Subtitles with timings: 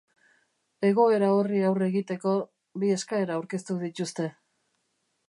[0.87, 2.33] Egoera horri aurre egiteko,
[2.85, 4.27] bi eskaera aurkeztu dituzte.